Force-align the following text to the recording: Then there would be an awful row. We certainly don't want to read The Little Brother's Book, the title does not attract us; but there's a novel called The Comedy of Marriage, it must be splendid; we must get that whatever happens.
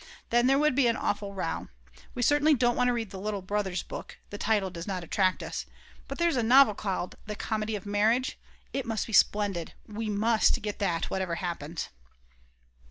Then 0.31 0.47
there 0.47 0.57
would 0.57 0.73
be 0.73 0.87
an 0.87 0.95
awful 0.97 1.35
row. 1.35 1.67
We 2.15 2.23
certainly 2.23 2.55
don't 2.55 2.75
want 2.75 2.87
to 2.87 2.91
read 2.91 3.11
The 3.11 3.19
Little 3.19 3.43
Brother's 3.43 3.83
Book, 3.83 4.17
the 4.31 4.37
title 4.39 4.71
does 4.71 4.87
not 4.87 5.03
attract 5.03 5.43
us; 5.43 5.67
but 6.07 6.17
there's 6.17 6.35
a 6.37 6.41
novel 6.41 6.73
called 6.73 7.17
The 7.27 7.35
Comedy 7.35 7.75
of 7.75 7.85
Marriage, 7.85 8.39
it 8.73 8.87
must 8.87 9.05
be 9.05 9.13
splendid; 9.13 9.75
we 9.85 10.09
must 10.09 10.59
get 10.63 10.79
that 10.79 11.11
whatever 11.11 11.35
happens. 11.35 11.89